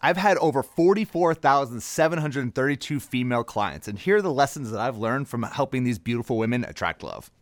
I've 0.00 0.16
had 0.16 0.38
over 0.38 0.62
44,732 0.62 3.00
female 3.00 3.42
clients, 3.42 3.88
and 3.88 3.98
here 3.98 4.18
are 4.18 4.22
the 4.22 4.32
lessons 4.32 4.70
that 4.70 4.78
I've 4.78 4.96
learned 4.96 5.28
from 5.28 5.42
helping 5.42 5.82
these 5.82 5.98
beautiful 5.98 6.38
women 6.38 6.64
attract 6.64 7.02
love. 7.02 7.32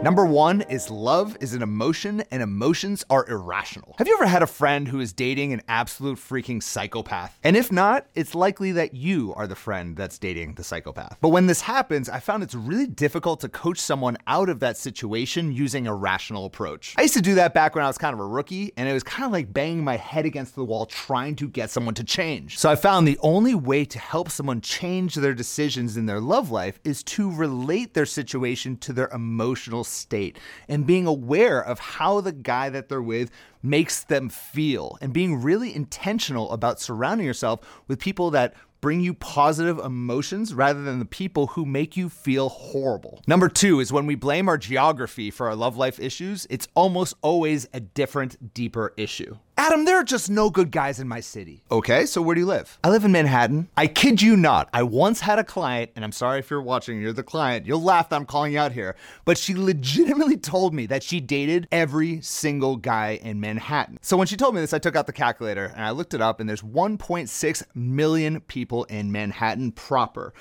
Number 0.00 0.24
one 0.24 0.60
is 0.62 0.90
love 0.90 1.36
is 1.40 1.54
an 1.54 1.62
emotion 1.62 2.22
and 2.30 2.40
emotions 2.40 3.04
are 3.10 3.28
irrational. 3.28 3.96
Have 3.98 4.06
you 4.06 4.14
ever 4.14 4.28
had 4.28 4.44
a 4.44 4.46
friend 4.46 4.86
who 4.86 5.00
is 5.00 5.12
dating 5.12 5.52
an 5.52 5.60
absolute 5.66 6.18
freaking 6.18 6.62
psychopath? 6.62 7.36
And 7.42 7.56
if 7.56 7.72
not, 7.72 8.06
it's 8.14 8.32
likely 8.32 8.70
that 8.72 8.94
you 8.94 9.34
are 9.34 9.48
the 9.48 9.56
friend 9.56 9.96
that's 9.96 10.16
dating 10.16 10.54
the 10.54 10.62
psychopath. 10.62 11.18
But 11.20 11.30
when 11.30 11.48
this 11.48 11.62
happens, 11.62 12.08
I 12.08 12.20
found 12.20 12.44
it's 12.44 12.54
really 12.54 12.86
difficult 12.86 13.40
to 13.40 13.48
coach 13.48 13.80
someone 13.80 14.16
out 14.28 14.48
of 14.48 14.60
that 14.60 14.76
situation 14.76 15.50
using 15.50 15.88
a 15.88 15.94
rational 15.94 16.44
approach. 16.44 16.94
I 16.96 17.02
used 17.02 17.14
to 17.14 17.20
do 17.20 17.34
that 17.34 17.52
back 17.52 17.74
when 17.74 17.82
I 17.82 17.88
was 17.88 17.98
kind 17.98 18.14
of 18.14 18.20
a 18.20 18.26
rookie, 18.26 18.72
and 18.76 18.88
it 18.88 18.92
was 18.92 19.02
kind 19.02 19.26
of 19.26 19.32
like 19.32 19.52
banging 19.52 19.82
my 19.82 19.96
head 19.96 20.24
against 20.24 20.54
the 20.54 20.64
wall 20.64 20.86
trying 20.86 21.34
to 21.36 21.48
get 21.48 21.70
someone 21.70 21.94
to 21.94 22.04
change. 22.04 22.56
So 22.56 22.70
I 22.70 22.76
found 22.76 23.08
the 23.08 23.18
only 23.20 23.56
way 23.56 23.84
to 23.86 23.98
help 23.98 24.30
someone 24.30 24.60
change 24.60 25.16
their 25.16 25.34
decisions 25.34 25.96
in 25.96 26.06
their 26.06 26.20
love 26.20 26.52
life 26.52 26.78
is 26.84 27.02
to 27.02 27.34
relate 27.34 27.94
their 27.94 28.06
situation 28.06 28.76
to 28.76 28.92
their 28.92 29.08
emotional 29.08 29.82
state 29.88 30.38
and 30.68 30.86
being 30.86 31.06
aware 31.06 31.60
of 31.60 31.78
how 31.78 32.20
the 32.20 32.32
guy 32.32 32.68
that 32.70 32.88
they're 32.88 33.02
with 33.02 33.30
makes 33.62 34.04
them 34.04 34.28
feel 34.28 34.96
and 35.00 35.12
being 35.12 35.42
really 35.42 35.74
intentional 35.74 36.50
about 36.52 36.80
surrounding 36.80 37.26
yourself 37.26 37.60
with 37.88 37.98
people 37.98 38.30
that 38.30 38.54
bring 38.80 39.00
you 39.00 39.14
positive 39.14 39.78
emotions 39.78 40.54
rather 40.54 40.82
than 40.82 40.98
the 40.98 41.04
people 41.04 41.48
who 41.48 41.64
make 41.64 41.96
you 41.96 42.08
feel 42.08 42.48
horrible. 42.48 43.22
Number 43.26 43.48
two 43.48 43.80
is 43.80 43.92
when 43.92 44.06
we 44.06 44.14
blame 44.14 44.48
our 44.48 44.58
geography 44.58 45.30
for 45.30 45.48
our 45.48 45.56
love 45.56 45.76
life 45.76 45.98
issues, 45.98 46.46
it's 46.50 46.68
almost 46.74 47.14
always 47.22 47.66
a 47.72 47.80
different, 47.80 48.54
deeper 48.54 48.92
issue. 48.96 49.36
Adam, 49.60 49.84
there 49.84 49.96
are 49.96 50.04
just 50.04 50.30
no 50.30 50.50
good 50.50 50.70
guys 50.70 51.00
in 51.00 51.08
my 51.08 51.18
city. 51.18 51.64
Okay, 51.68 52.06
so 52.06 52.22
where 52.22 52.36
do 52.36 52.40
you 52.40 52.46
live? 52.46 52.78
I 52.84 52.90
live 52.90 53.04
in 53.04 53.10
Manhattan. 53.10 53.66
I 53.76 53.88
kid 53.88 54.22
you 54.22 54.36
not. 54.36 54.68
I 54.72 54.84
once 54.84 55.18
had 55.18 55.40
a 55.40 55.44
client, 55.44 55.90
and 55.96 56.04
I'm 56.04 56.12
sorry 56.12 56.38
if 56.38 56.48
you're 56.48 56.62
watching, 56.62 57.02
you're 57.02 57.12
the 57.12 57.24
client. 57.24 57.66
You'll 57.66 57.82
laugh 57.82 58.08
that 58.10 58.14
I'm 58.14 58.24
calling 58.24 58.52
you 58.52 58.60
out 58.60 58.70
here, 58.70 58.94
but 59.24 59.36
she 59.36 59.54
legitimately 59.54 60.36
told 60.36 60.74
me 60.74 60.86
that 60.86 61.02
she 61.02 61.18
dated 61.18 61.66
every 61.72 62.20
single 62.20 62.76
guy 62.76 63.18
in 63.20 63.40
Manhattan. 63.40 63.98
So 64.00 64.16
when 64.16 64.28
she 64.28 64.36
told 64.36 64.54
me 64.54 64.60
this, 64.60 64.72
I 64.72 64.78
took 64.78 64.94
out 64.94 65.06
the 65.08 65.12
calculator 65.12 65.72
and 65.74 65.84
I 65.84 65.90
looked 65.90 66.14
it 66.14 66.20
up, 66.20 66.38
and 66.38 66.48
there's 66.48 66.62
1.6 66.62 67.62
million 67.74 68.40
people 68.42 68.84
in 68.84 69.10
Manhattan 69.10 69.72
proper. 69.72 70.34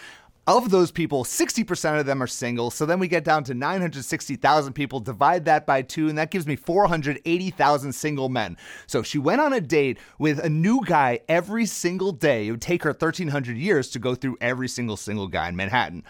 Of 0.47 0.71
those 0.71 0.91
people, 0.91 1.25
60% 1.25 1.99
of 1.99 2.05
them 2.05 2.23
are 2.23 2.27
single. 2.27 2.71
So 2.71 2.85
then 2.85 2.99
we 2.99 3.09
get 3.09 3.25
down 3.25 3.43
to 3.43 3.53
960,000 3.53 4.71
people, 4.71 5.01
divide 5.01 5.43
that 5.43 5.65
by 5.65 5.81
two, 5.81 6.07
and 6.07 6.17
that 6.17 6.31
gives 6.31 6.47
me 6.47 6.55
480,000 6.55 7.91
single 7.91 8.29
men. 8.29 8.55
So 8.85 9.03
she 9.03 9.17
went 9.19 9.41
on 9.41 9.51
a 9.51 9.59
date 9.59 9.99
with 10.19 10.39
a 10.39 10.47
new 10.47 10.85
guy 10.85 11.19
every 11.27 11.65
single 11.65 12.13
day. 12.13 12.47
It 12.47 12.51
would 12.51 12.61
take 12.61 12.83
her 12.83 12.91
1,300 12.91 13.57
years 13.57 13.89
to 13.89 13.99
go 13.99 14.15
through 14.15 14.37
every 14.39 14.69
single 14.69 14.95
single 14.95 15.27
guy 15.27 15.49
in 15.49 15.57
Manhattan 15.57 16.05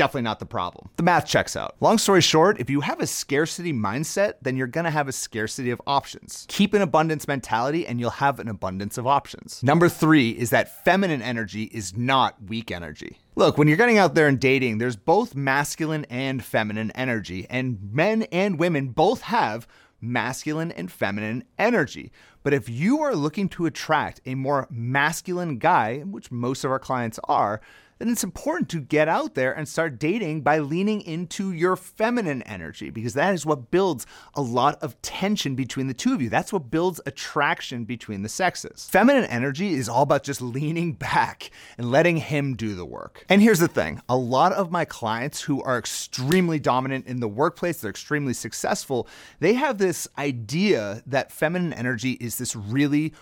definitely 0.00 0.22
not 0.22 0.38
the 0.38 0.46
problem. 0.46 0.88
The 0.96 1.02
math 1.02 1.26
checks 1.26 1.54
out. 1.54 1.76
Long 1.80 1.98
story 1.98 2.22
short, 2.22 2.58
if 2.58 2.70
you 2.70 2.80
have 2.80 3.00
a 3.00 3.06
scarcity 3.06 3.70
mindset, 3.70 4.36
then 4.40 4.56
you're 4.56 4.66
gonna 4.66 4.90
have 4.90 5.08
a 5.08 5.12
scarcity 5.12 5.70
of 5.70 5.82
options. 5.86 6.46
Keep 6.48 6.72
an 6.72 6.80
abundance 6.80 7.28
mentality 7.28 7.86
and 7.86 8.00
you'll 8.00 8.08
have 8.08 8.40
an 8.40 8.48
abundance 8.48 8.96
of 8.96 9.06
options. 9.06 9.62
Number 9.62 9.90
three 9.90 10.30
is 10.30 10.48
that 10.50 10.82
feminine 10.86 11.20
energy 11.20 11.64
is 11.64 11.98
not 11.98 12.42
weak 12.44 12.70
energy. 12.70 13.18
Look, 13.36 13.58
when 13.58 13.68
you're 13.68 13.76
getting 13.76 13.98
out 13.98 14.14
there 14.14 14.26
and 14.26 14.40
dating, 14.40 14.78
there's 14.78 14.96
both 14.96 15.34
masculine 15.34 16.06
and 16.08 16.42
feminine 16.42 16.92
energy, 16.92 17.46
and 17.50 17.78
men 17.92 18.22
and 18.32 18.58
women 18.58 18.88
both 18.88 19.20
have 19.20 19.68
masculine 20.00 20.72
and 20.72 20.90
feminine 20.90 21.44
energy. 21.58 22.10
But 22.42 22.54
if 22.54 22.70
you 22.70 23.02
are 23.02 23.14
looking 23.14 23.50
to 23.50 23.66
attract 23.66 24.22
a 24.24 24.34
more 24.34 24.66
masculine 24.70 25.58
guy, 25.58 25.98
which 25.98 26.30
most 26.30 26.64
of 26.64 26.70
our 26.70 26.78
clients 26.78 27.20
are, 27.24 27.60
then 28.00 28.12
it's 28.12 28.24
important 28.24 28.68
to 28.70 28.80
get 28.80 29.08
out 29.08 29.34
there 29.34 29.52
and 29.52 29.68
start 29.68 29.98
dating 29.98 30.40
by 30.40 30.58
leaning 30.58 31.02
into 31.02 31.52
your 31.52 31.76
feminine 31.76 32.42
energy 32.42 32.88
because 32.88 33.14
that 33.14 33.34
is 33.34 33.44
what 33.44 33.70
builds 33.70 34.06
a 34.34 34.40
lot 34.40 34.82
of 34.82 35.00
tension 35.02 35.54
between 35.54 35.86
the 35.86 35.94
two 35.94 36.14
of 36.14 36.22
you. 36.22 36.30
That's 36.30 36.52
what 36.52 36.70
builds 36.70 37.00
attraction 37.04 37.84
between 37.84 38.22
the 38.22 38.28
sexes. 38.28 38.88
Feminine 38.90 39.26
energy 39.26 39.74
is 39.74 39.88
all 39.88 40.02
about 40.02 40.22
just 40.22 40.40
leaning 40.40 40.94
back 40.94 41.50
and 41.76 41.90
letting 41.90 42.16
him 42.16 42.56
do 42.56 42.74
the 42.74 42.86
work. 42.86 43.26
And 43.28 43.42
here's 43.42 43.58
the 43.58 43.68
thing 43.68 44.00
a 44.08 44.16
lot 44.16 44.52
of 44.52 44.70
my 44.70 44.86
clients 44.86 45.42
who 45.42 45.62
are 45.62 45.78
extremely 45.78 46.58
dominant 46.58 47.06
in 47.06 47.20
the 47.20 47.28
workplace, 47.28 47.80
they're 47.80 47.90
extremely 47.90 48.32
successful, 48.32 49.06
they 49.40 49.52
have 49.54 49.76
this 49.76 50.08
idea 50.16 51.02
that 51.06 51.30
feminine 51.30 51.74
energy 51.74 52.12
is 52.12 52.38
this 52.38 52.56
really 52.56 53.12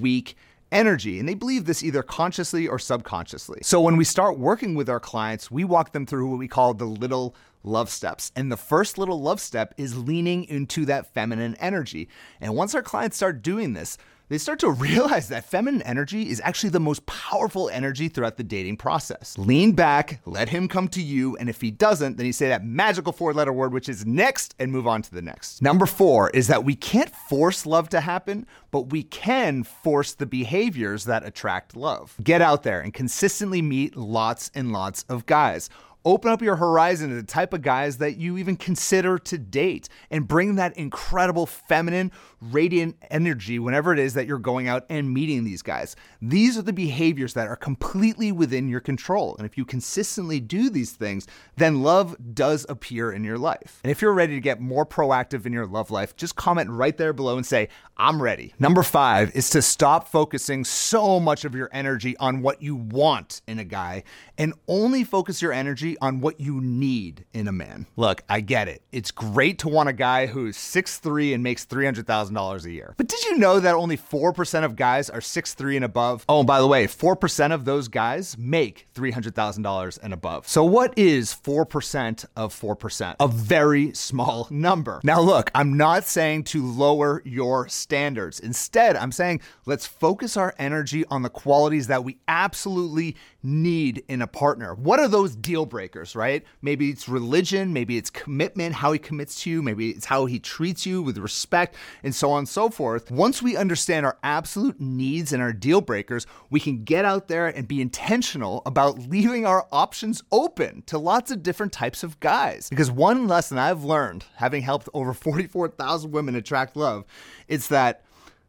weak 0.00 0.36
energy. 0.72 1.18
And 1.18 1.28
they 1.28 1.34
believe 1.34 1.64
this 1.64 1.82
either 1.82 2.02
consciously 2.02 2.66
or 2.66 2.78
subconsciously. 2.78 3.60
So 3.62 3.80
when 3.80 3.96
we 3.96 4.04
start 4.04 4.38
working 4.38 4.74
with 4.74 4.88
our 4.88 5.00
clients, 5.00 5.50
we 5.50 5.64
walk 5.64 5.92
them 5.92 6.06
through 6.06 6.28
what 6.28 6.38
we 6.38 6.48
call 6.48 6.74
the 6.74 6.84
little 6.84 7.34
love 7.62 7.90
steps. 7.90 8.32
And 8.36 8.50
the 8.50 8.56
first 8.56 8.98
little 8.98 9.20
love 9.20 9.40
step 9.40 9.74
is 9.76 9.96
leaning 9.96 10.44
into 10.44 10.84
that 10.86 11.12
feminine 11.12 11.56
energy. 11.56 12.08
And 12.40 12.54
once 12.54 12.74
our 12.74 12.82
clients 12.82 13.16
start 13.16 13.42
doing 13.42 13.72
this, 13.72 13.98
they 14.28 14.38
start 14.38 14.58
to 14.60 14.70
realize 14.86 15.28
that 15.28 15.44
feminine 15.44 15.82
energy 15.82 16.28
is 16.28 16.40
actually 16.44 16.70
the 16.70 16.80
most 16.80 17.04
powerful 17.06 17.68
energy 17.70 18.08
throughout 18.08 18.36
the 18.36 18.44
dating 18.44 18.76
process. 18.76 19.36
Lean 19.38 19.72
back, 19.72 20.20
let 20.26 20.48
him 20.48 20.68
come 20.68 20.88
to 20.88 21.02
you, 21.02 21.36
and 21.36 21.48
if 21.48 21.60
he 21.60 21.70
doesn't, 21.70 22.16
then 22.16 22.26
you 22.26 22.32
say 22.32 22.48
that 22.48 22.64
magical 22.64 23.12
four 23.12 23.32
letter 23.32 23.52
word, 23.52 23.72
which 23.72 23.88
is 23.88 24.04
next, 24.06 24.54
and 24.58 24.72
move 24.72 24.86
on 24.86 25.02
to 25.02 25.14
the 25.14 25.22
next. 25.22 25.62
Number 25.62 25.86
four 25.86 26.30
is 26.30 26.48
that 26.48 26.64
we 26.64 26.74
can't 26.74 27.10
force 27.28 27.66
love 27.66 27.88
to 27.90 28.00
happen, 28.00 28.46
but 28.70 28.90
we 28.90 29.02
can 29.02 29.62
force 29.62 30.14
the 30.14 30.26
behaviors 30.26 31.04
that 31.04 31.24
attract 31.24 31.76
love. 31.76 32.16
Get 32.22 32.42
out 32.42 32.62
there 32.62 32.80
and 32.80 32.92
consistently 32.92 33.62
meet 33.62 33.96
lots 33.96 34.50
and 34.54 34.72
lots 34.72 35.04
of 35.08 35.26
guys. 35.26 35.70
Open 36.06 36.30
up 36.30 36.40
your 36.40 36.54
horizon 36.54 37.08
to 37.08 37.16
the 37.16 37.24
type 37.24 37.52
of 37.52 37.62
guys 37.62 37.98
that 37.98 38.16
you 38.16 38.38
even 38.38 38.54
consider 38.54 39.18
to 39.18 39.36
date 39.36 39.88
and 40.08 40.28
bring 40.28 40.54
that 40.54 40.76
incredible 40.76 41.46
feminine, 41.46 42.12
radiant 42.50 42.96
energy 43.10 43.58
whenever 43.58 43.92
it 43.92 43.98
is 43.98 44.14
that 44.14 44.26
you're 44.26 44.38
going 44.38 44.68
out 44.68 44.84
and 44.88 45.12
meeting 45.12 45.44
these 45.44 45.62
guys. 45.62 45.96
These 46.20 46.58
are 46.58 46.62
the 46.62 46.72
behaviors 46.72 47.34
that 47.34 47.48
are 47.48 47.56
completely 47.56 48.32
within 48.32 48.68
your 48.68 48.80
control. 48.80 49.36
And 49.36 49.46
if 49.46 49.56
you 49.56 49.64
consistently 49.64 50.40
do 50.40 50.70
these 50.70 50.92
things, 50.92 51.26
then 51.56 51.82
love 51.82 52.16
does 52.34 52.66
appear 52.68 53.12
in 53.12 53.24
your 53.24 53.38
life. 53.38 53.80
And 53.84 53.90
if 53.90 54.02
you're 54.02 54.12
ready 54.12 54.34
to 54.34 54.40
get 54.40 54.60
more 54.60 54.86
proactive 54.86 55.46
in 55.46 55.52
your 55.52 55.66
love 55.66 55.90
life, 55.90 56.16
just 56.16 56.36
comment 56.36 56.70
right 56.70 56.96
there 56.96 57.12
below 57.12 57.36
and 57.36 57.46
say, 57.46 57.68
I'm 57.96 58.22
ready. 58.22 58.52
Number 58.58 58.82
five 58.82 59.34
is 59.34 59.48
to 59.50 59.62
stop 59.62 60.08
focusing 60.08 60.64
so 60.64 61.18
much 61.18 61.44
of 61.44 61.54
your 61.54 61.70
energy 61.72 62.16
on 62.18 62.42
what 62.42 62.60
you 62.60 62.76
want 62.76 63.40
in 63.46 63.58
a 63.58 63.64
guy 63.64 64.02
and 64.36 64.52
only 64.68 65.02
focus 65.02 65.40
your 65.40 65.52
energy 65.52 65.96
on 66.00 66.20
what 66.20 66.38
you 66.40 66.60
need 66.60 67.24
in 67.32 67.48
a 67.48 67.52
man. 67.52 67.86
Look, 67.96 68.22
I 68.28 68.40
get 68.40 68.68
it. 68.68 68.82
It's 68.92 69.10
great 69.10 69.58
to 69.60 69.68
want 69.68 69.88
a 69.88 69.94
guy 69.94 70.26
who's 70.26 70.56
6'3 70.56 71.34
and 71.34 71.42
makes 71.42 71.64
$300,000 71.64 72.35
a 72.36 72.70
year. 72.70 72.94
But 72.96 73.08
did 73.08 73.24
you 73.24 73.38
know 73.38 73.60
that 73.60 73.74
only 73.74 73.96
4% 73.96 74.64
of 74.64 74.76
guys 74.76 75.10
are 75.10 75.20
6'3 75.20 75.76
and 75.76 75.84
above? 75.84 76.24
Oh, 76.28 76.40
and 76.40 76.46
by 76.46 76.60
the 76.60 76.66
way, 76.66 76.86
4% 76.86 77.52
of 77.52 77.64
those 77.64 77.88
guys 77.88 78.36
make 78.38 78.86
$300,000 78.94 79.98
and 80.02 80.12
above. 80.12 80.48
So 80.48 80.64
what 80.64 80.92
is 80.98 81.34
4% 81.34 82.24
of 82.36 82.58
4%? 82.58 83.16
A 83.20 83.28
very 83.28 83.92
small 83.94 84.46
number. 84.50 85.00
Now, 85.02 85.20
look, 85.20 85.50
I'm 85.54 85.76
not 85.76 86.04
saying 86.04 86.44
to 86.44 86.64
lower 86.64 87.22
your 87.24 87.68
standards. 87.68 88.40
Instead, 88.40 88.96
I'm 88.96 89.12
saying 89.12 89.40
let's 89.64 89.86
focus 89.86 90.36
our 90.36 90.54
energy 90.58 91.04
on 91.10 91.22
the 91.22 91.30
qualities 91.30 91.86
that 91.86 92.04
we 92.04 92.18
absolutely 92.28 93.16
need 93.46 94.04
in 94.08 94.20
a 94.20 94.26
partner. 94.26 94.74
What 94.74 94.98
are 94.98 95.06
those 95.06 95.36
deal 95.36 95.66
breakers, 95.66 96.16
right? 96.16 96.44
Maybe 96.60 96.90
it's 96.90 97.08
religion, 97.08 97.72
maybe 97.72 97.96
it's 97.96 98.10
commitment, 98.10 98.74
how 98.74 98.90
he 98.90 98.98
commits 98.98 99.40
to 99.42 99.50
you, 99.50 99.62
maybe 99.62 99.90
it's 99.90 100.06
how 100.06 100.26
he 100.26 100.40
treats 100.40 100.84
you 100.84 101.00
with 101.00 101.16
respect, 101.16 101.76
and 102.02 102.14
so 102.14 102.32
on 102.32 102.40
and 102.40 102.48
so 102.48 102.68
forth. 102.68 103.10
Once 103.10 103.40
we 103.40 103.56
understand 103.56 104.04
our 104.04 104.18
absolute 104.24 104.80
needs 104.80 105.32
and 105.32 105.40
our 105.40 105.52
deal 105.52 105.80
breakers, 105.80 106.26
we 106.50 106.58
can 106.58 106.82
get 106.82 107.04
out 107.04 107.28
there 107.28 107.46
and 107.46 107.68
be 107.68 107.80
intentional 107.80 108.62
about 108.66 108.98
leaving 108.98 109.46
our 109.46 109.68
options 109.70 110.22
open 110.32 110.82
to 110.86 110.98
lots 110.98 111.30
of 111.30 111.42
different 111.42 111.72
types 111.72 112.02
of 112.02 112.18
guys. 112.18 112.68
Because 112.68 112.90
one 112.90 113.28
lesson 113.28 113.58
I've 113.58 113.84
learned, 113.84 114.24
having 114.34 114.62
helped 114.62 114.88
over 114.92 115.14
44,000 115.14 116.10
women 116.10 116.34
attract 116.34 116.76
love, 116.76 117.04
it's 117.46 117.68
that 117.68 118.02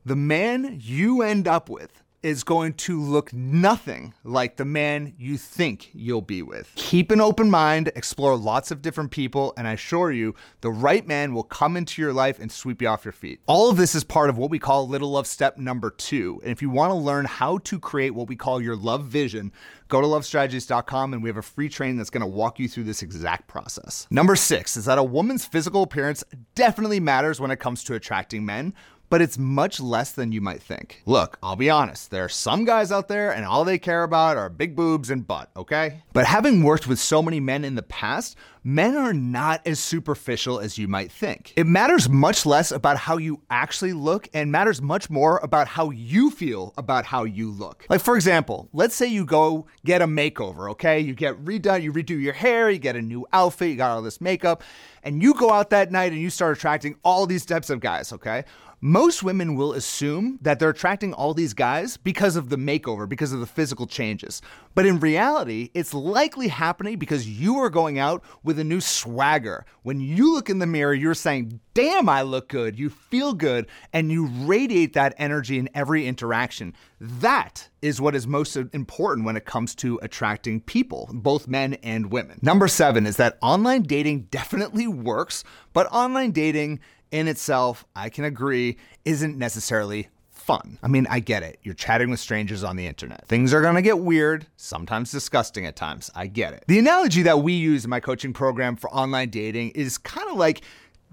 the 0.06 0.16
man 0.16 0.80
you 0.82 1.22
end 1.22 1.48
up 1.48 1.70
with 1.70 2.02
is 2.28 2.44
going 2.44 2.74
to 2.74 3.02
look 3.02 3.32
nothing 3.32 4.14
like 4.26 4.58
the 4.58 4.66
man 4.66 5.14
you 5.18 5.38
think 5.38 5.90
you'll 5.94 6.22
be 6.22 6.42
with. 6.42 6.70
Keep 6.76 7.10
an 7.10 7.22
open 7.22 7.50
mind, 7.50 7.90
explore 7.96 8.36
lots 8.36 8.70
of 8.70 8.82
different 8.82 9.12
people, 9.12 9.54
and 9.56 9.66
I 9.66 9.72
assure 9.72 10.12
you, 10.12 10.36
the 10.60 10.70
right 10.70 11.08
man 11.08 11.34
will 11.34 11.44
come 11.44 11.78
into 11.78 12.02
your 12.02 12.12
life 12.12 12.38
and 12.38 12.52
sweep 12.52 12.82
you 12.82 12.90
off 12.90 13.06
your 13.06 13.14
feet. 13.14 13.40
All 13.46 13.70
of 13.70 13.78
this 13.78 13.96
is 13.96 14.04
part 14.04 14.30
of 14.30 14.38
what 14.38 14.50
we 14.50 14.60
call 14.60 14.90
Little 14.90 15.12
Love 15.12 15.26
Step 15.26 15.58
number 15.58 15.90
two. 15.90 16.42
And 16.44 16.52
if 16.52 16.62
you 16.62 16.70
want 16.70 16.92
to 16.92 16.96
learn 16.96 17.24
how 17.24 17.60
to 17.60 17.80
create 17.80 18.14
what 18.14 18.28
we 18.28 18.36
call 18.36 18.62
your 18.62 18.76
love 18.76 19.06
vision, 19.06 19.54
go 19.88 20.02
to 20.02 20.08
lovestrategies.com 20.08 21.14
and 21.14 21.24
we 21.24 21.30
have 21.30 21.38
a 21.38 21.42
free 21.42 21.70
training 21.70 21.96
that's 21.96 22.10
going 22.10 22.20
to 22.20 22.28
walk 22.28 22.60
you 22.60 22.68
through 22.68 22.84
this 22.84 23.02
exact 23.02 23.48
process. 23.48 24.06
Number 24.12 24.36
six 24.36 24.76
is 24.76 24.84
that 24.84 24.98
a 24.98 25.04
woman's 25.04 25.46
physical 25.46 25.82
appearance 25.82 26.26
definitely 26.56 27.00
matters 27.00 27.40
when 27.40 27.52
it 27.52 27.60
comes 27.62 27.86
to 27.86 27.94
attracting 27.94 28.46
men 28.46 28.74
but 29.10 29.22
it's 29.22 29.38
much 29.38 29.80
less 29.80 30.12
than 30.12 30.32
you 30.32 30.42
might 30.42 30.62
think. 30.62 31.02
Look, 31.06 31.38
I'll 31.42 31.56
be 31.56 31.70
honest, 31.70 32.12
there 32.12 32.26
are 32.26 32.30
some 32.30 32.66
guys 32.66 32.92
out 32.92 33.08
there 33.08 33.32
and 33.32 33.46
all 33.46 33.64
they 33.64 33.78
care 33.78 34.04
about 34.04 34.38
are 34.38 34.50
big 34.50 34.76
boobs 34.76 35.10
and 35.10 35.26
butt, 35.26 35.50
okay? 35.56 36.04
But 36.14 36.26
having 36.26 36.64
worked 36.64 36.88
with 36.88 37.00
so 37.00 37.22
many 37.22 37.40
men 37.40 37.64
in 37.64 37.76
the 37.76 37.84
past, 37.84 38.36
men 38.64 38.98
are 38.98 39.14
not 39.14 39.66
as 39.66 39.80
superficial 39.80 40.60
as 40.60 40.78
you 40.78 40.90
might 40.90 41.10
think. 41.10 41.54
It 41.56 41.66
matters 41.66 42.10
much 42.10 42.46
less 42.46 42.72
about 42.72 42.98
how 42.98 43.18
you 43.18 43.42
actually 43.50 43.94
look 43.94 44.28
and 44.34 44.52
matters 44.52 44.82
much 44.82 45.10
more 45.10 45.40
about 45.42 45.70
how 45.70 45.90
you 45.92 46.30
feel 46.30 46.74
about 46.78 47.06
how 47.06 47.24
you 47.24 47.50
look. 47.50 47.86
Like, 47.90 48.02
for 48.02 48.16
example, 48.18 48.68
let's 48.74 48.94
say 48.94 49.08
you 49.08 49.26
go 49.26 49.68
get 49.86 50.02
a 50.02 50.08
makeover, 50.08 50.70
okay? 50.72 51.00
You 51.00 51.14
get 51.14 51.42
redone, 51.46 51.82
you 51.82 51.94
redo 51.94 52.22
your 52.22 52.34
hair, 52.34 52.70
you 52.70 52.80
get 52.80 52.98
a 52.98 53.02
new 53.02 53.26
outfit, 53.32 53.70
you 53.70 53.76
got 53.78 53.92
all 53.92 54.02
this 54.02 54.20
makeup, 54.20 54.64
and 55.04 55.24
you 55.24 55.34
go 55.34 55.52
out 55.52 55.70
that 55.70 55.92
night 55.92 56.12
and 56.12 56.20
you 56.20 56.30
start 56.30 56.58
attracting 56.58 56.98
all 57.04 57.26
these 57.26 57.46
types 57.46 57.70
of 57.70 57.80
guys, 57.80 58.12
okay? 58.12 58.44
Most 58.80 59.24
women 59.24 59.56
will 59.56 59.74
assume 59.74 60.38
that 60.44 60.60
they're 60.60 60.70
attracting 60.70 61.12
all 61.12 61.34
these 61.34 61.56
guys 61.56 61.98
because 61.98 62.36
of 62.36 62.50
the 62.50 62.58
makeover, 62.58 63.10
because 63.10 63.34
of 63.34 63.40
the 63.40 63.48
physical 63.48 63.88
changes. 63.88 64.40
But 64.76 64.86
in 64.86 65.00
reality, 65.00 65.72
it's 65.74 65.96
likely 65.96 66.48
happening 66.48 67.00
because 67.00 67.28
you 67.28 67.58
are 67.58 67.72
going 67.72 67.98
out 67.98 68.24
with 68.44 68.60
a 68.60 68.64
new 68.64 68.80
swagger. 68.80 69.66
When 69.82 70.00
you 70.00 70.32
look 70.32 70.48
in 70.48 70.60
the 70.60 70.68
mirror, 70.68 70.94
you're 70.94 71.16
saying, 71.16 71.60
Damn, 71.74 72.10
I 72.10 72.24
look 72.24 72.50
good. 72.50 72.78
You 72.78 72.90
feel 72.90 73.34
good, 73.34 73.68
and 73.94 74.12
you 74.12 74.26
radiate 74.26 74.94
that 74.94 75.14
energy 75.18 75.60
in 75.60 75.70
every 75.76 76.08
interaction. 76.08 76.74
That 77.00 77.70
is 77.84 78.02
what 78.02 78.16
is 78.16 78.26
most 78.26 78.56
important 78.56 79.26
when 79.26 79.38
it 79.38 79.46
comes 79.46 79.76
to 79.76 80.00
attracting 80.02 80.62
people, 80.62 81.08
both 81.14 81.48
men 81.48 81.76
and 81.76 82.12
women. 82.12 82.40
Number 82.42 82.68
seven 82.68 83.06
is 83.06 83.18
that 83.18 83.38
online 83.44 83.84
dating 83.84 84.22
definitely 84.32 84.88
works, 84.88 85.44
but 85.74 85.86
online 85.92 86.32
dating 86.32 86.80
in 87.12 87.28
itself, 87.28 87.86
I 87.96 88.10
can 88.10 88.24
agree, 88.24 88.78
isn't 89.06 89.38
necessarily 89.38 90.10
fun. 90.30 90.80
I 90.82 90.88
mean, 90.88 91.08
I 91.10 91.20
get 91.20 91.44
it. 91.44 91.60
You're 91.64 91.74
chatting 91.74 92.10
with 92.10 92.22
strangers 92.22 92.64
on 92.64 92.78
the 92.78 92.88
internet. 92.88 93.28
Things 93.28 93.54
are 93.54 93.62
gonna 93.62 93.82
get 93.82 94.00
weird, 94.00 94.48
sometimes 94.56 95.12
disgusting 95.12 95.66
at 95.66 95.76
times. 95.76 96.10
I 96.16 96.28
get 96.28 96.54
it. 96.54 96.64
The 96.68 96.80
analogy 96.80 97.22
that 97.24 97.40
we 97.40 97.52
use 97.54 97.84
in 97.84 97.90
my 97.90 98.00
coaching 98.00 98.32
program 98.32 98.78
for 98.78 98.90
online 98.92 99.30
dating 99.30 99.72
is 99.72 99.98
kind 99.98 100.30
of 100.30 100.38
like 100.38 100.62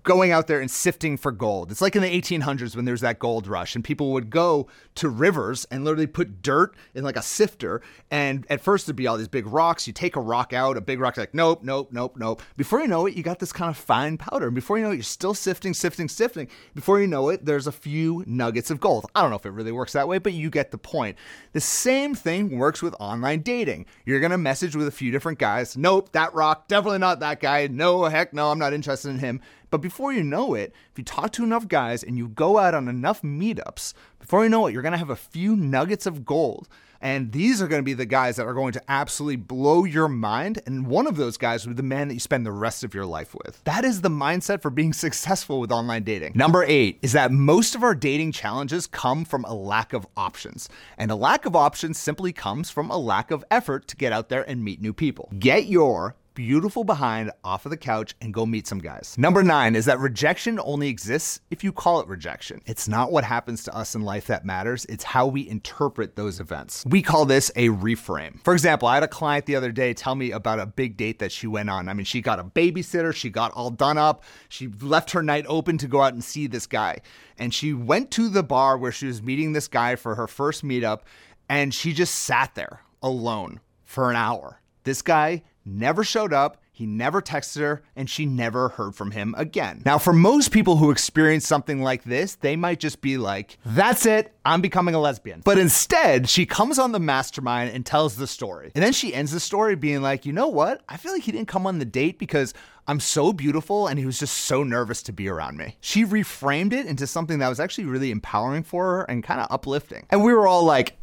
going 0.04 0.30
out 0.30 0.46
there 0.46 0.60
and 0.60 0.70
sifting 0.70 1.16
for 1.16 1.32
gold. 1.32 1.70
It's 1.70 1.80
like 1.80 1.96
in 1.96 2.02
the 2.02 2.20
1800s 2.20 2.76
when 2.76 2.84
there's 2.84 3.00
that 3.00 3.18
gold 3.18 3.46
rush 3.46 3.74
and 3.74 3.82
people 3.82 4.12
would 4.12 4.30
go 4.30 4.68
to 4.96 5.08
rivers 5.08 5.64
and 5.70 5.82
literally 5.82 6.06
put 6.06 6.42
dirt 6.42 6.76
in 6.94 7.02
like 7.02 7.16
a 7.16 7.22
sifter. 7.22 7.82
And 8.10 8.46
at 8.50 8.60
first 8.60 8.84
it'd 8.84 8.96
be 8.96 9.06
all 9.06 9.16
these 9.16 9.28
big 9.28 9.46
rocks. 9.46 9.86
You 9.86 9.92
take 9.92 10.14
a 10.14 10.20
rock 10.20 10.52
out, 10.52 10.76
a 10.76 10.82
big 10.82 11.00
rock, 11.00 11.16
like, 11.16 11.34
nope, 11.34 11.62
nope, 11.62 11.88
nope, 11.90 12.16
nope. 12.16 12.42
Before 12.56 12.80
you 12.80 12.86
know 12.86 13.06
it, 13.06 13.14
you 13.14 13.22
got 13.22 13.38
this 13.38 13.52
kind 13.52 13.70
of 13.70 13.76
fine 13.76 14.18
powder. 14.18 14.46
And 14.46 14.54
before 14.54 14.76
you 14.76 14.84
know 14.84 14.90
it, 14.90 14.96
you're 14.96 15.02
still 15.02 15.34
sifting, 15.34 15.74
sifting, 15.74 16.08
sifting. 16.08 16.48
Before 16.74 17.00
you 17.00 17.06
know 17.06 17.30
it, 17.30 17.44
there's 17.44 17.66
a 17.66 17.72
few 17.72 18.22
nuggets 18.26 18.70
of 18.70 18.80
gold. 18.80 19.06
I 19.14 19.22
don't 19.22 19.30
know 19.30 19.36
if 19.36 19.46
it 19.46 19.50
really 19.50 19.72
works 19.72 19.94
that 19.94 20.06
way, 20.06 20.18
but 20.18 20.34
you 20.34 20.50
get 20.50 20.70
the 20.70 20.78
point. 20.78 21.16
The 21.52 21.60
same 21.60 22.14
thing 22.14 22.58
works 22.58 22.82
with 22.82 22.94
online 23.00 23.40
dating. 23.40 23.86
You're 24.04 24.20
going 24.20 24.32
to 24.32 24.38
message 24.38 24.76
with 24.76 24.86
a 24.86 24.92
few 24.92 25.10
different 25.10 25.38
guys. 25.38 25.76
Nope, 25.78 26.12
that 26.12 26.34
rock, 26.34 26.68
definitely 26.68 26.98
not 26.98 27.20
that 27.20 27.40
guy. 27.40 27.66
No, 27.68 28.04
heck 28.04 28.34
no, 28.34 28.50
I'm 28.50 28.58
not 28.58 28.74
interested 28.74 29.08
in 29.08 29.18
him. 29.18 29.40
But 29.74 29.80
before 29.80 30.12
you 30.12 30.22
know 30.22 30.54
it, 30.54 30.72
if 30.92 30.98
you 30.98 31.02
talk 31.02 31.32
to 31.32 31.42
enough 31.42 31.66
guys 31.66 32.04
and 32.04 32.16
you 32.16 32.28
go 32.28 32.58
out 32.58 32.74
on 32.74 32.86
enough 32.86 33.22
meetups, 33.22 33.92
before 34.20 34.44
you 34.44 34.48
know 34.48 34.68
it, 34.68 34.72
you're 34.72 34.82
going 34.82 34.92
to 34.92 34.98
have 34.98 35.10
a 35.10 35.16
few 35.16 35.56
nuggets 35.56 36.06
of 36.06 36.24
gold. 36.24 36.68
And 37.00 37.32
these 37.32 37.60
are 37.60 37.66
going 37.66 37.80
to 37.80 37.84
be 37.84 37.92
the 37.92 38.06
guys 38.06 38.36
that 38.36 38.46
are 38.46 38.54
going 38.54 38.72
to 38.74 38.82
absolutely 38.86 39.34
blow 39.34 39.82
your 39.82 40.06
mind. 40.06 40.62
And 40.64 40.86
one 40.86 41.08
of 41.08 41.16
those 41.16 41.36
guys 41.36 41.66
will 41.66 41.72
be 41.72 41.78
the 41.78 41.82
man 41.82 42.06
that 42.06 42.14
you 42.14 42.20
spend 42.20 42.46
the 42.46 42.52
rest 42.52 42.84
of 42.84 42.94
your 42.94 43.04
life 43.04 43.34
with. 43.34 43.64
That 43.64 43.84
is 43.84 44.00
the 44.00 44.10
mindset 44.10 44.62
for 44.62 44.70
being 44.70 44.92
successful 45.06 45.58
with 45.58 45.72
online 45.72 46.04
dating. 46.04 46.34
Number 46.36 46.62
eight 46.62 47.00
is 47.02 47.10
that 47.10 47.32
most 47.32 47.74
of 47.74 47.82
our 47.82 47.96
dating 47.96 48.30
challenges 48.30 48.86
come 48.86 49.24
from 49.24 49.44
a 49.44 49.54
lack 49.54 49.92
of 49.92 50.06
options. 50.16 50.68
And 50.96 51.10
a 51.10 51.16
lack 51.16 51.46
of 51.46 51.56
options 51.56 51.98
simply 51.98 52.32
comes 52.32 52.70
from 52.70 52.90
a 52.90 52.96
lack 52.96 53.32
of 53.32 53.44
effort 53.50 53.88
to 53.88 53.96
get 53.96 54.12
out 54.12 54.28
there 54.28 54.48
and 54.48 54.62
meet 54.62 54.80
new 54.80 54.92
people. 54.92 55.32
Get 55.36 55.66
your 55.66 56.14
beautiful 56.34 56.84
behind 56.84 57.30
off 57.42 57.64
of 57.64 57.70
the 57.70 57.76
couch 57.76 58.14
and 58.20 58.34
go 58.34 58.44
meet 58.44 58.66
some 58.66 58.80
guys. 58.80 59.14
Number 59.16 59.42
nine 59.42 59.74
is 59.74 59.84
that 59.86 59.98
rejection 59.98 60.58
only 60.62 60.88
exists 60.88 61.40
if 61.50 61.62
you 61.62 61.72
call 61.72 62.00
it 62.00 62.08
rejection. 62.08 62.60
It's 62.66 62.88
not 62.88 63.12
what 63.12 63.24
happens 63.24 63.64
to 63.64 63.74
us 63.74 63.94
in 63.94 64.02
life 64.02 64.26
that 64.26 64.44
matters, 64.44 64.84
it's 64.86 65.04
how 65.04 65.26
we 65.26 65.48
interpret 65.48 66.16
those 66.16 66.40
events. 66.40 66.84
We 66.86 67.02
call 67.02 67.24
this 67.24 67.50
a 67.56 67.68
reframe. 67.68 68.42
For 68.42 68.52
example, 68.52 68.88
I 68.88 68.94
had 68.94 69.02
a 69.02 69.08
client 69.08 69.46
the 69.46 69.56
other 69.56 69.72
day 69.72 69.94
tell 69.94 70.14
me 70.14 70.32
about 70.32 70.60
a 70.60 70.66
big 70.66 70.96
date 70.96 71.20
that 71.20 71.32
she 71.32 71.46
went 71.46 71.70
on. 71.70 71.88
I 71.88 71.94
mean, 71.94 72.04
she 72.04 72.20
got 72.20 72.38
a 72.38 72.44
babysitter, 72.44 73.14
she 73.14 73.30
got 73.30 73.52
all 73.52 73.70
done 73.70 73.98
up, 73.98 74.24
she 74.48 74.68
left 74.68 75.12
her 75.12 75.22
night 75.22 75.46
open 75.48 75.78
to 75.78 75.86
go 75.86 76.02
out 76.02 76.12
and 76.12 76.24
see 76.24 76.46
this 76.46 76.66
guy. 76.66 76.98
And 77.38 77.54
she 77.54 77.72
went 77.72 78.10
to 78.12 78.28
the 78.28 78.42
bar 78.42 78.76
where 78.76 78.92
she 78.92 79.06
was 79.06 79.22
meeting 79.22 79.52
this 79.52 79.68
guy 79.68 79.96
for 79.96 80.14
her 80.14 80.26
first 80.26 80.64
meetup, 80.64 81.00
and 81.48 81.74
she 81.74 81.92
just 81.92 82.14
sat 82.14 82.54
there 82.54 82.80
alone 83.02 83.60
for 83.84 84.10
an 84.10 84.16
hour. 84.16 84.60
This 84.84 85.02
guy 85.02 85.42
never 85.64 86.04
showed 86.04 86.32
up. 86.32 86.60
He 86.72 86.86
never 86.86 87.22
texted 87.22 87.60
her, 87.60 87.84
and 87.94 88.10
she 88.10 88.26
never 88.26 88.70
heard 88.70 88.96
from 88.96 89.12
him 89.12 89.32
again. 89.38 89.82
Now, 89.84 89.96
for 89.96 90.12
most 90.12 90.50
people 90.50 90.76
who 90.76 90.90
experience 90.90 91.46
something 91.46 91.80
like 91.80 92.02
this, 92.02 92.34
they 92.34 92.56
might 92.56 92.80
just 92.80 93.00
be 93.00 93.16
like, 93.16 93.58
that's 93.64 94.06
it, 94.06 94.34
I'm 94.44 94.60
becoming 94.60 94.96
a 94.96 94.98
lesbian. 94.98 95.40
But 95.44 95.56
instead, 95.56 96.28
she 96.28 96.46
comes 96.46 96.80
on 96.80 96.90
the 96.90 96.98
mastermind 96.98 97.70
and 97.70 97.86
tells 97.86 98.16
the 98.16 98.26
story. 98.26 98.72
And 98.74 98.82
then 98.82 98.92
she 98.92 99.14
ends 99.14 99.30
the 99.30 99.38
story 99.38 99.76
being 99.76 100.02
like, 100.02 100.26
you 100.26 100.32
know 100.32 100.48
what? 100.48 100.82
I 100.88 100.96
feel 100.96 101.12
like 101.12 101.22
he 101.22 101.30
didn't 101.30 101.46
come 101.46 101.64
on 101.64 101.78
the 101.78 101.84
date 101.84 102.18
because 102.18 102.54
I'm 102.88 102.98
so 102.98 103.32
beautiful 103.32 103.86
and 103.86 103.96
he 103.96 104.04
was 104.04 104.18
just 104.18 104.36
so 104.36 104.64
nervous 104.64 105.02
to 105.04 105.12
be 105.12 105.28
around 105.28 105.56
me. 105.56 105.76
She 105.80 106.04
reframed 106.04 106.72
it 106.72 106.86
into 106.86 107.06
something 107.06 107.38
that 107.38 107.48
was 107.48 107.60
actually 107.60 107.84
really 107.84 108.10
empowering 108.10 108.64
for 108.64 108.96
her 108.96 109.02
and 109.04 109.22
kind 109.22 109.40
of 109.40 109.46
uplifting. 109.50 110.06
And 110.10 110.24
we 110.24 110.34
were 110.34 110.46
all 110.48 110.64
like, 110.64 111.02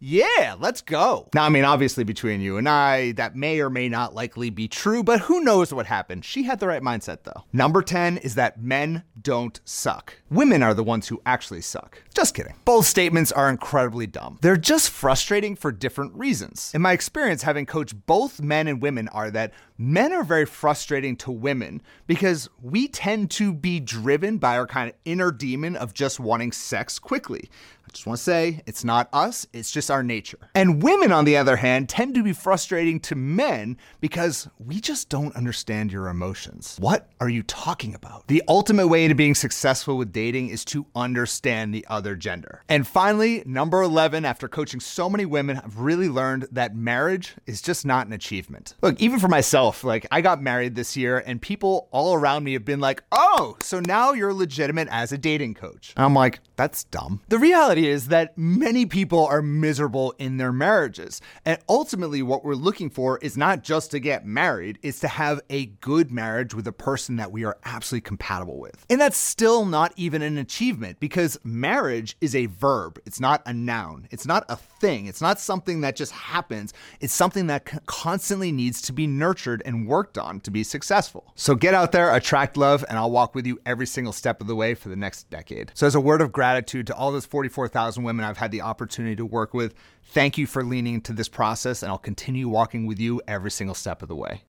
yeah, 0.00 0.54
let's 0.58 0.80
go. 0.80 1.28
Now, 1.34 1.44
I 1.44 1.48
mean, 1.48 1.64
obviously, 1.64 2.04
between 2.04 2.40
you 2.40 2.56
and 2.56 2.68
I, 2.68 3.12
that 3.12 3.34
may 3.34 3.60
or 3.60 3.68
may 3.68 3.88
not 3.88 4.14
likely 4.14 4.50
be 4.50 4.68
true, 4.68 5.02
but 5.02 5.20
who 5.20 5.40
knows 5.40 5.72
what 5.72 5.86
happened? 5.86 6.24
She 6.24 6.44
had 6.44 6.60
the 6.60 6.68
right 6.68 6.82
mindset, 6.82 7.24
though. 7.24 7.44
Number 7.52 7.82
10 7.82 8.18
is 8.18 8.36
that 8.36 8.62
men 8.62 9.02
don't 9.20 9.60
suck. 9.64 10.14
Women 10.30 10.62
are 10.62 10.74
the 10.74 10.84
ones 10.84 11.08
who 11.08 11.20
actually 11.26 11.62
suck. 11.62 12.02
Just 12.14 12.34
kidding. 12.34 12.54
Both 12.64 12.86
statements 12.86 13.32
are 13.32 13.50
incredibly 13.50 14.06
dumb. 14.06 14.38
They're 14.40 14.56
just 14.56 14.90
frustrating 14.90 15.56
for 15.56 15.72
different 15.72 16.14
reasons. 16.14 16.70
In 16.74 16.82
my 16.82 16.92
experience, 16.92 17.42
having 17.42 17.66
coached 17.66 18.06
both 18.06 18.40
men 18.40 18.68
and 18.68 18.80
women, 18.80 19.08
are 19.08 19.30
that 19.32 19.52
men 19.76 20.12
are 20.12 20.24
very 20.24 20.46
frustrating 20.46 21.16
to 21.16 21.30
women 21.30 21.80
because 22.06 22.48
we 22.62 22.88
tend 22.88 23.30
to 23.32 23.52
be 23.52 23.80
driven 23.80 24.38
by 24.38 24.56
our 24.56 24.66
kind 24.66 24.90
of 24.90 24.96
inner 25.04 25.32
demon 25.32 25.76
of 25.76 25.94
just 25.94 26.20
wanting 26.20 26.52
sex 26.52 26.98
quickly. 26.98 27.48
I 27.88 27.90
just 27.94 28.06
want 28.06 28.18
to 28.18 28.22
say 28.22 28.60
it's 28.66 28.84
not 28.84 29.08
us, 29.14 29.46
it's 29.54 29.70
just 29.70 29.90
our 29.90 30.02
nature. 30.02 30.50
And 30.54 30.82
women, 30.82 31.10
on 31.10 31.24
the 31.24 31.38
other 31.38 31.56
hand, 31.56 31.88
tend 31.88 32.14
to 32.16 32.22
be 32.22 32.34
frustrating 32.34 33.00
to 33.00 33.14
men 33.14 33.78
because 34.00 34.46
we 34.58 34.78
just 34.78 35.08
don't 35.08 35.34
understand 35.34 35.90
your 35.90 36.08
emotions. 36.08 36.76
What 36.80 37.08
are 37.18 37.30
you 37.30 37.42
talking 37.42 37.94
about? 37.94 38.28
The 38.28 38.42
ultimate 38.46 38.88
way 38.88 39.08
to 39.08 39.14
being 39.14 39.34
successful 39.34 39.96
with 39.96 40.12
dating 40.12 40.50
is 40.50 40.66
to 40.66 40.84
understand 40.94 41.72
the 41.72 41.86
other 41.88 42.14
gender. 42.14 42.62
And 42.68 42.86
finally, 42.86 43.42
number 43.46 43.80
11, 43.80 44.26
after 44.26 44.48
coaching 44.48 44.80
so 44.80 45.08
many 45.08 45.24
women, 45.24 45.56
I've 45.56 45.78
really 45.78 46.10
learned 46.10 46.48
that 46.52 46.76
marriage 46.76 47.36
is 47.46 47.62
just 47.62 47.86
not 47.86 48.06
an 48.06 48.12
achievement. 48.12 48.74
Look, 48.82 49.00
even 49.00 49.18
for 49.18 49.28
myself, 49.28 49.82
like 49.82 50.06
I 50.10 50.20
got 50.20 50.42
married 50.42 50.74
this 50.74 50.94
year 50.94 51.22
and 51.24 51.40
people 51.40 51.88
all 51.90 52.12
around 52.12 52.44
me 52.44 52.52
have 52.52 52.66
been 52.66 52.80
like, 52.80 53.02
oh, 53.12 53.56
so 53.62 53.80
now 53.80 54.12
you're 54.12 54.34
legitimate 54.34 54.88
as 54.90 55.10
a 55.10 55.16
dating 55.16 55.54
coach. 55.54 55.94
And 55.96 56.04
I'm 56.04 56.14
like, 56.14 56.40
that's 56.58 56.82
dumb. 56.84 57.20
The 57.28 57.38
reality 57.38 57.86
is 57.86 58.08
that 58.08 58.36
many 58.36 58.84
people 58.84 59.24
are 59.24 59.40
miserable 59.40 60.12
in 60.18 60.38
their 60.38 60.52
marriages. 60.52 61.20
And 61.44 61.60
ultimately, 61.68 62.20
what 62.20 62.44
we're 62.44 62.54
looking 62.54 62.90
for 62.90 63.16
is 63.18 63.36
not 63.36 63.62
just 63.62 63.92
to 63.92 64.00
get 64.00 64.26
married, 64.26 64.80
it's 64.82 64.98
to 65.00 65.08
have 65.08 65.40
a 65.48 65.66
good 65.66 66.10
marriage 66.10 66.54
with 66.54 66.66
a 66.66 66.72
person 66.72 67.14
that 67.14 67.30
we 67.30 67.44
are 67.44 67.56
absolutely 67.64 68.08
compatible 68.08 68.58
with. 68.58 68.84
And 68.90 69.00
that's 69.00 69.16
still 69.16 69.66
not 69.66 69.92
even 69.94 70.20
an 70.20 70.36
achievement 70.36 70.98
because 70.98 71.38
marriage 71.44 72.16
is 72.20 72.34
a 72.34 72.46
verb, 72.46 72.98
it's 73.06 73.20
not 73.20 73.40
a 73.46 73.52
noun, 73.52 74.08
it's 74.10 74.26
not 74.26 74.44
a 74.48 74.56
thing, 74.80 75.06
it's 75.06 75.20
not 75.20 75.40
something 75.40 75.80
that 75.82 75.96
just 75.96 76.12
happens, 76.12 76.72
it's 77.00 77.12
something 77.12 77.46
that 77.48 77.86
constantly 77.86 78.52
needs 78.52 78.82
to 78.82 78.92
be 78.92 79.06
nurtured 79.06 79.62
and 79.64 79.86
worked 79.86 80.18
on 80.18 80.40
to 80.40 80.50
be 80.50 80.64
successful. 80.64 81.32
So 81.34 81.54
get 81.54 81.74
out 81.74 81.92
there, 81.92 82.14
attract 82.14 82.56
love, 82.56 82.84
and 82.88 82.98
I'll 82.98 83.10
walk 83.10 83.34
with 83.34 83.46
you 83.46 83.60
every 83.64 83.86
single 83.86 84.12
step 84.12 84.40
of 84.40 84.46
the 84.46 84.56
way 84.56 84.74
for 84.74 84.88
the 84.88 84.96
next 84.96 85.30
decade. 85.30 85.72
So, 85.74 85.86
as 85.86 85.94
a 85.94 86.00
word 86.00 86.20
of 86.20 86.32
gratitude, 86.32 86.86
to 86.88 86.94
all 86.94 87.12
those 87.12 87.26
44,000 87.26 88.02
women 88.02 88.24
I've 88.24 88.38
had 88.38 88.50
the 88.50 88.62
opportunity 88.62 89.16
to 89.16 89.26
work 89.26 89.54
with. 89.54 89.74
Thank 90.10 90.38
you 90.38 90.46
for 90.46 90.64
leaning 90.64 90.94
into 90.94 91.12
this 91.12 91.28
process, 91.28 91.82
and 91.82 91.92
I'll 91.92 91.98
continue 91.98 92.48
walking 92.48 92.86
with 92.86 92.98
you 92.98 93.20
every 93.28 93.50
single 93.50 93.74
step 93.74 94.00
of 94.02 94.08
the 94.08 94.16
way. 94.16 94.36